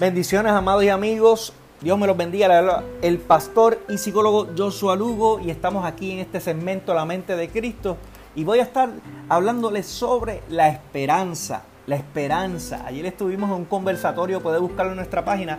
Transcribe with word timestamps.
Bendiciones, 0.00 0.52
amados 0.52 0.82
y 0.82 0.88
amigos. 0.88 1.52
Dios 1.82 1.98
me 1.98 2.06
los 2.06 2.16
bendiga. 2.16 2.82
El 3.02 3.18
pastor 3.18 3.80
y 3.86 3.98
psicólogo 3.98 4.48
Joshua 4.56 4.96
Lugo 4.96 5.40
y 5.40 5.50
estamos 5.50 5.84
aquí 5.84 6.12
en 6.12 6.20
este 6.20 6.40
segmento 6.40 6.94
La 6.94 7.04
mente 7.04 7.36
de 7.36 7.50
Cristo 7.50 7.98
y 8.34 8.44
voy 8.44 8.60
a 8.60 8.62
estar 8.62 8.88
hablándoles 9.28 9.84
sobre 9.84 10.40
la 10.48 10.70
esperanza. 10.70 11.64
La 11.86 11.96
esperanza. 11.96 12.82
Ayer 12.86 13.04
estuvimos 13.04 13.50
en 13.50 13.56
un 13.56 13.64
conversatorio, 13.66 14.40
puede 14.40 14.58
buscarlo 14.58 14.92
en 14.92 14.96
nuestra 14.96 15.22
página, 15.22 15.58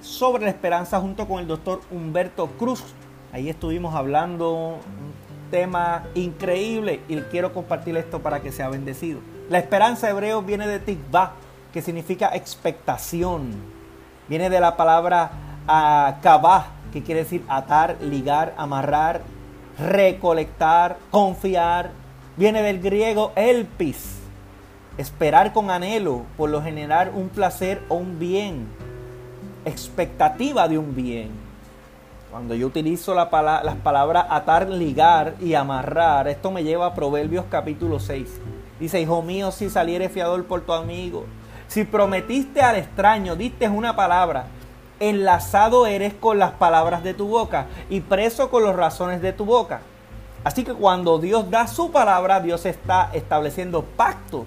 sobre 0.00 0.44
la 0.44 0.50
esperanza 0.50 1.00
junto 1.00 1.26
con 1.26 1.40
el 1.40 1.48
doctor 1.48 1.80
Humberto 1.90 2.46
Cruz. 2.60 2.84
Ahí 3.32 3.48
estuvimos 3.48 3.96
hablando 3.96 4.76
un 4.76 5.50
tema 5.50 6.04
increíble 6.14 7.00
y 7.08 7.16
quiero 7.22 7.52
compartir 7.52 7.96
esto 7.96 8.20
para 8.20 8.40
que 8.42 8.52
sea 8.52 8.68
bendecido. 8.68 9.18
La 9.50 9.58
esperanza 9.58 10.08
hebreo 10.08 10.40
viene 10.40 10.68
de 10.68 10.78
tikva, 10.78 11.32
que 11.72 11.82
significa 11.82 12.30
expectación 12.34 13.81
Viene 14.28 14.50
de 14.50 14.60
la 14.60 14.76
palabra 14.76 15.30
uh, 15.68 16.92
que 16.92 17.02
quiere 17.02 17.24
decir 17.24 17.44
atar, 17.48 17.96
ligar, 18.00 18.54
amarrar, 18.56 19.22
recolectar, 19.78 20.96
confiar. 21.10 21.90
Viene 22.36 22.62
del 22.62 22.80
griego 22.80 23.32
elpis, 23.34 24.20
esperar 24.96 25.52
con 25.52 25.70
anhelo, 25.70 26.22
por 26.36 26.50
lo 26.50 26.62
general 26.62 27.10
un 27.14 27.28
placer 27.28 27.82
o 27.88 27.96
un 27.96 28.18
bien, 28.18 28.66
expectativa 29.64 30.68
de 30.68 30.78
un 30.78 30.94
bien. 30.94 31.30
Cuando 32.30 32.54
yo 32.54 32.66
utilizo 32.66 33.14
la 33.14 33.28
las 33.62 33.76
palabras 33.76 34.26
atar, 34.30 34.68
ligar 34.70 35.34
y 35.40 35.52
amarrar, 35.52 36.28
esto 36.28 36.50
me 36.50 36.64
lleva 36.64 36.86
a 36.86 36.94
Proverbios 36.94 37.44
capítulo 37.50 38.00
6. 38.00 38.40
Dice, 38.80 39.00
hijo 39.00 39.20
mío, 39.20 39.52
si 39.52 39.68
saliere 39.68 40.08
fiador 40.08 40.44
por 40.46 40.62
tu 40.62 40.72
amigo, 40.72 41.26
si 41.72 41.84
prometiste 41.84 42.60
al 42.60 42.76
extraño, 42.76 43.34
diste 43.34 43.66
una 43.66 43.96
palabra, 43.96 44.44
enlazado 45.00 45.86
eres 45.86 46.12
con 46.12 46.38
las 46.38 46.50
palabras 46.50 47.02
de 47.02 47.14
tu 47.14 47.28
boca 47.28 47.64
y 47.88 48.02
preso 48.02 48.50
con 48.50 48.62
las 48.64 48.76
razones 48.76 49.22
de 49.22 49.32
tu 49.32 49.46
boca. 49.46 49.80
Así 50.44 50.64
que 50.64 50.74
cuando 50.74 51.18
Dios 51.18 51.48
da 51.48 51.66
su 51.66 51.90
palabra, 51.90 52.40
Dios 52.40 52.66
está 52.66 53.08
estableciendo 53.14 53.84
pacto. 53.84 54.44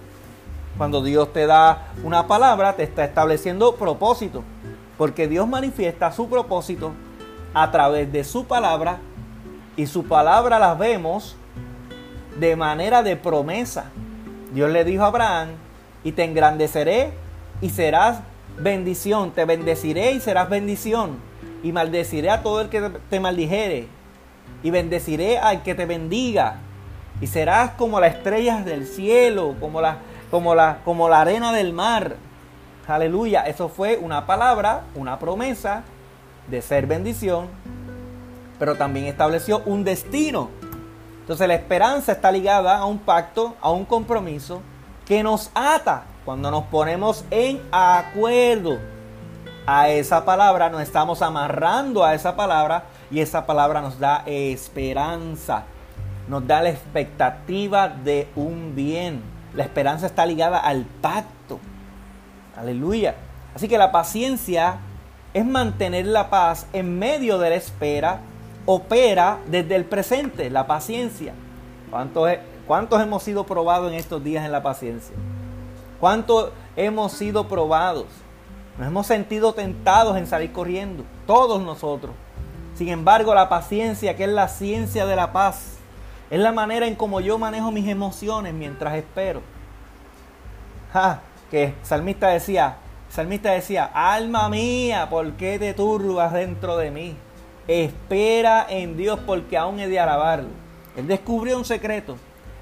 Cuando 0.78 1.02
Dios 1.02 1.34
te 1.34 1.48
da 1.48 1.88
una 2.04 2.28
palabra, 2.28 2.76
te 2.76 2.84
está 2.84 3.06
estableciendo 3.06 3.74
propósito. 3.74 4.44
Porque 4.96 5.28
Dios 5.28 5.48
manifiesta 5.48 6.12
su 6.12 6.30
propósito 6.30 6.92
a 7.56 7.72
través 7.72 8.12
de 8.12 8.24
su 8.24 8.46
palabra 8.46 9.00
y 9.76 9.88
su 9.88 10.06
palabra 10.06 10.60
la 10.60 10.76
vemos 10.76 11.36
de 12.40 12.56
manera 12.56 13.02
de 13.02 13.16
promesa. 13.16 13.86
Dios 14.54 14.70
le 14.70 14.84
dijo 14.84 15.04
a 15.04 15.08
Abraham, 15.08 15.65
y 16.06 16.12
te 16.12 16.24
engrandeceré 16.24 17.12
y 17.62 17.72
serás 17.72 18.20
bendición. 18.60 19.32
Te 19.32 19.44
bendeciré 19.44 20.12
y 20.12 20.22
serás 20.22 20.50
bendición. 20.50 21.18
Y 21.64 21.72
maldeciré 21.72 22.30
a 22.30 22.44
todo 22.44 22.62
el 22.62 22.70
que 22.70 22.92
te 23.10 23.20
maldijere. 23.20 23.88
Y 24.62 24.70
bendeciré 24.70 25.40
al 25.40 25.64
que 25.64 25.74
te 25.74 25.88
bendiga. 25.88 26.58
Y 27.20 27.28
serás 27.28 27.72
como 27.72 28.00
las 28.00 28.14
estrellas 28.16 28.64
del 28.66 28.86
cielo, 28.86 29.56
como 29.60 29.82
la, 29.82 29.98
como 30.30 30.54
la, 30.54 30.82
como 30.86 31.10
la 31.10 31.22
arena 31.22 31.52
del 31.52 31.74
mar. 31.74 32.18
Aleluya. 32.88 33.42
Eso 33.42 33.68
fue 33.68 33.98
una 33.98 34.28
palabra, 34.28 34.84
una 34.94 35.18
promesa 35.18 35.84
de 36.48 36.62
ser 36.62 36.86
bendición. 36.86 37.48
Pero 38.60 38.76
también 38.76 39.08
estableció 39.08 39.64
un 39.66 39.84
destino. 39.84 40.52
Entonces 41.22 41.48
la 41.48 41.56
esperanza 41.56 42.12
está 42.12 42.32
ligada 42.32 42.78
a 42.78 42.86
un 42.86 43.00
pacto, 43.00 43.56
a 43.60 43.72
un 43.72 43.86
compromiso 43.86 44.62
que 45.06 45.24
nos 45.24 45.52
ata 45.54 46.04
cuando 46.26 46.50
nos 46.50 46.64
ponemos 46.66 47.24
en 47.30 47.62
acuerdo 47.72 48.80
a 49.68 49.90
esa 49.90 50.26
palabra, 50.26 50.70
nos 50.70 50.82
estamos 50.82 51.22
amarrando 51.22 52.04
a 52.04 52.14
esa 52.14 52.36
palabra 52.36 52.86
y 53.12 53.20
esa 53.20 53.46
palabra 53.46 53.82
nos 53.82 54.00
da 54.00 54.24
esperanza, 54.26 55.64
nos 56.28 56.46
da 56.46 56.62
la 56.62 56.70
expectativa 56.70 57.88
de 57.88 58.28
un 58.36 58.76
bien. 58.76 59.22
La 59.54 59.64
esperanza 59.64 60.08
está 60.08 60.26
ligada 60.26 60.60
al 60.60 60.86
pacto. 61.02 61.60
Aleluya. 62.58 63.16
Así 63.56 63.68
que 63.68 63.78
la 63.78 63.92
paciencia 63.92 64.78
es 65.34 65.46
mantener 65.46 66.08
la 66.08 66.30
paz 66.30 66.68
en 66.74 66.98
medio 66.98 67.38
de 67.38 67.52
la 67.52 67.56
espera, 67.56 68.20
opera 68.66 69.40
desde 69.48 69.76
el 69.76 69.86
presente, 69.86 70.50
la 70.50 70.68
paciencia. 70.68 71.34
¿Cuántos 71.90 72.30
¿Cuántos 72.68 73.00
hemos 73.00 73.22
sido 73.22 73.44
probados 73.44 73.92
en 73.92 73.98
estos 73.98 74.24
días 74.24 74.44
en 74.44 74.52
la 74.52 74.64
paciencia? 74.64 75.16
¿Cuántos 76.00 76.50
hemos 76.76 77.12
sido 77.12 77.48
probados? 77.48 78.08
Nos 78.80 78.88
hemos 78.88 79.06
sentido 79.06 79.54
tentados 79.54 80.18
en 80.18 80.26
salir 80.26 80.52
corriendo, 80.52 81.04
todos 81.28 81.62
nosotros. 81.62 82.14
Sin 82.74 82.90
embargo, 82.90 83.36
la 83.36 83.50
paciencia, 83.50 84.16
que 84.16 84.24
es 84.24 84.30
la 84.30 84.48
ciencia 84.48 85.06
de 85.06 85.16
la 85.16 85.32
paz, 85.32 85.78
es 86.32 86.40
la 86.40 86.52
manera 86.52 86.88
en 86.88 86.96
cómo 86.96 87.22
yo 87.22 87.38
manejo 87.38 87.72
mis 87.72 87.88
emociones 87.88 88.54
mientras 88.54 88.96
espero. 88.96 89.42
Ja, 90.92 91.22
que 91.52 91.76
salmista 91.84 92.30
decía, 92.30 92.78
salmista 93.10 93.52
decía, 93.52 93.92
alma 93.94 94.50
mía, 94.50 95.08
¿por 95.10 95.34
qué 95.34 95.60
te 95.60 95.76
turbas 95.76 96.34
dentro 96.34 96.78
de 96.78 96.90
mí? 96.90 97.16
Espera 97.68 98.66
en 98.68 98.98
Dios 98.98 99.20
porque 99.24 99.56
aún 99.56 99.80
he 99.80 99.88
de 99.88 100.00
alabarlo. 100.00 100.50
Él 100.98 101.08
descubrió 101.08 101.58
un 101.58 101.66
secreto 101.66 102.18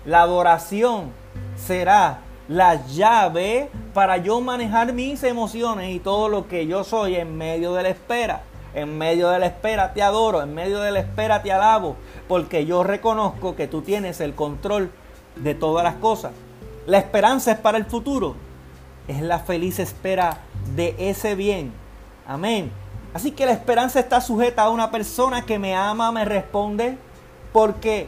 la 0.06 0.22
adoración 0.22 1.12
será 1.56 2.20
la 2.48 2.86
llave 2.88 3.70
para 3.94 4.18
yo 4.18 4.42
manejar 4.42 4.94
mis 4.94 5.24
emociones 5.24 5.94
y 5.96 6.00
todo 6.00 6.30
lo 6.30 6.48
que 6.48 6.68
yo 6.68 6.84
soy 6.84 7.16
en 7.16 7.38
medio 7.38 7.74
de 7.74 7.84
la 7.84 7.90
espera. 7.90 8.44
En 8.74 8.98
medio 8.98 9.30
de 9.30 9.38
la 9.38 9.46
espera 9.46 9.94
te 9.94 10.02
adoro, 10.02 10.42
en 10.42 10.54
medio 10.54 10.80
de 10.80 10.92
la 10.92 11.00
espera 11.00 11.44
te 11.44 11.52
alabo, 11.52 11.96
porque 12.28 12.66
yo 12.66 12.84
reconozco 12.84 13.56
que 13.56 13.68
tú 13.68 13.84
tienes 13.84 14.20
el 14.20 14.34
control 14.34 14.92
de 15.36 15.54
todas 15.54 15.84
las 15.84 15.96
cosas. 15.96 16.32
La 16.88 16.98
esperanza 16.98 17.52
es 17.52 17.60
para 17.60 17.78
el 17.78 17.86
futuro, 17.86 18.36
es 19.08 19.22
la 19.22 19.40
feliz 19.40 19.78
espera 19.78 20.40
de 20.76 20.96
ese 20.98 21.36
bien. 21.36 21.72
Amén. 22.28 22.72
Así 23.14 23.32
que 23.32 23.46
la 23.46 23.52
esperanza 23.52 24.00
está 24.00 24.22
sujeta 24.22 24.64
a 24.64 24.70
una 24.72 24.90
persona 24.90 25.46
que 25.46 25.60
me 25.60 25.76
ama, 25.76 26.12
me 26.12 26.26
responde, 26.26 26.98
porque 27.52 28.08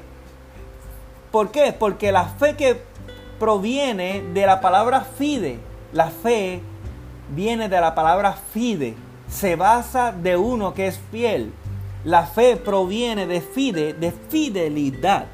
¿Por 1.36 1.52
qué? 1.52 1.76
Porque 1.78 2.14
la 2.14 2.24
fe 2.24 2.56
que 2.56 2.80
proviene 3.38 4.24
de 4.34 4.46
la 4.46 4.62
palabra 4.62 5.02
fide, 5.02 5.60
la 5.92 6.10
fe 6.10 6.62
viene 7.28 7.68
de 7.68 7.82
la 7.82 7.94
palabra 7.94 8.32
fide, 8.54 8.96
se 9.28 9.58
basa 9.58 10.14
de 10.14 10.38
uno 10.38 10.74
que 10.74 10.88
es 10.88 10.98
fiel. 11.12 11.52
La 12.06 12.26
fe 12.26 12.56
proviene 12.56 13.28
de 13.28 13.42
fide, 13.42 13.92
de 13.92 14.14
fidelidad. 14.14 15.26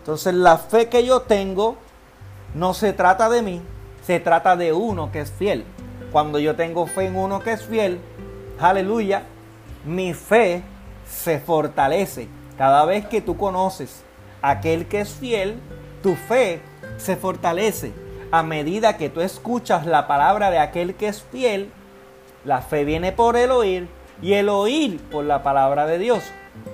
Entonces 0.00 0.34
la 0.34 0.58
fe 0.58 0.88
que 0.88 1.06
yo 1.06 1.22
tengo 1.22 1.76
no 2.56 2.74
se 2.74 2.92
trata 2.92 3.28
de 3.28 3.42
mí, 3.42 3.62
se 4.04 4.18
trata 4.18 4.56
de 4.56 4.72
uno 4.72 5.12
que 5.12 5.20
es 5.20 5.30
fiel. 5.30 5.64
Cuando 6.10 6.40
yo 6.40 6.56
tengo 6.56 6.88
fe 6.88 7.06
en 7.06 7.14
uno 7.14 7.38
que 7.38 7.52
es 7.52 7.62
fiel, 7.62 8.00
aleluya, 8.58 9.22
mi 9.84 10.12
fe 10.12 10.64
se 11.08 11.38
fortalece. 11.38 12.26
Cada 12.56 12.84
vez 12.84 13.06
que 13.06 13.20
tú 13.20 13.36
conoces 13.36 14.07
aquel 14.42 14.86
que 14.86 15.00
es 15.00 15.10
fiel, 15.10 15.56
tu 16.02 16.14
fe 16.14 16.60
se 16.96 17.16
fortalece. 17.16 17.92
A 18.30 18.42
medida 18.42 18.96
que 18.96 19.08
tú 19.08 19.20
escuchas 19.20 19.86
la 19.86 20.06
palabra 20.06 20.50
de 20.50 20.58
aquel 20.58 20.94
que 20.94 21.08
es 21.08 21.22
fiel, 21.22 21.70
la 22.44 22.60
fe 22.60 22.84
viene 22.84 23.12
por 23.12 23.36
el 23.36 23.50
oír 23.50 23.88
y 24.20 24.34
el 24.34 24.48
oír 24.48 25.00
por 25.10 25.24
la 25.24 25.42
palabra 25.42 25.86
de 25.86 25.98
Dios. 25.98 26.24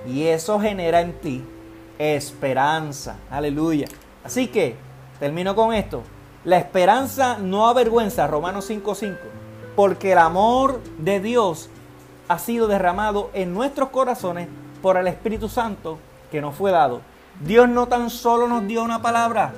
Y 0.05 0.23
eso 0.25 0.59
genera 0.59 1.01
en 1.01 1.13
ti 1.13 1.43
esperanza. 1.97 3.17
Aleluya. 3.29 3.87
Así 4.23 4.47
que, 4.47 4.75
termino 5.19 5.55
con 5.55 5.73
esto. 5.73 6.03
La 6.43 6.57
esperanza 6.57 7.37
no 7.39 7.67
avergüenza, 7.67 8.27
Romanos 8.27 8.69
5:5, 8.69 9.17
porque 9.75 10.11
el 10.11 10.17
amor 10.17 10.81
de 10.97 11.19
Dios 11.19 11.69
ha 12.27 12.37
sido 12.37 12.67
derramado 12.67 13.29
en 13.33 13.53
nuestros 13.53 13.89
corazones 13.89 14.47
por 14.81 14.97
el 14.97 15.07
Espíritu 15.07 15.47
Santo 15.47 15.99
que 16.31 16.41
nos 16.41 16.55
fue 16.55 16.71
dado 16.71 17.01
Dios 17.41 17.67
no 17.67 17.87
tan 17.87 18.09
solo 18.09 18.47
nos 18.47 18.65
dio 18.67 18.83
una 18.83 19.01
palabra, 19.01 19.53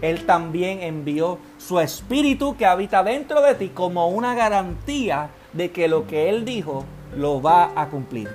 Él 0.00 0.26
también 0.26 0.82
envió 0.82 1.38
su 1.58 1.80
espíritu 1.80 2.56
que 2.56 2.66
habita 2.66 3.02
dentro 3.02 3.42
de 3.42 3.54
ti 3.54 3.68
como 3.68 4.08
una 4.08 4.34
garantía 4.34 5.30
de 5.52 5.72
que 5.72 5.88
lo 5.88 6.06
que 6.06 6.28
Él 6.28 6.44
dijo 6.44 6.84
lo 7.16 7.42
va 7.42 7.72
a 7.74 7.88
cumplir. 7.88 8.28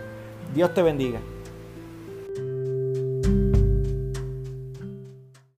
Dios 0.54 0.74
te 0.74 0.82
bendiga. 0.82 1.20